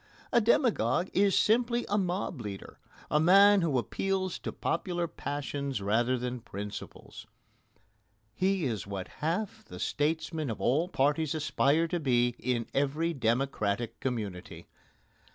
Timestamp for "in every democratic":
12.39-13.99